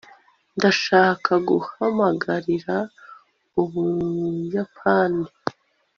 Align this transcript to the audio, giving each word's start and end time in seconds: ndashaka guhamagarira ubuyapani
ndashaka 0.57 1.31
guhamagarira 1.47 2.77
ubuyapani 3.61 5.25